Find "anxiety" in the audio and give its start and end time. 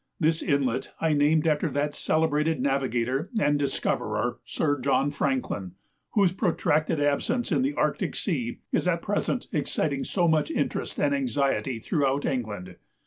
11.13-11.77